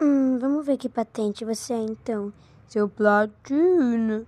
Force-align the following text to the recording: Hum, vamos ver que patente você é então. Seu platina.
Hum, 0.00 0.38
vamos 0.38 0.66
ver 0.66 0.76
que 0.76 0.88
patente 0.88 1.44
você 1.44 1.72
é 1.72 1.78
então. 1.78 2.32
Seu 2.66 2.88
platina. 2.88 4.26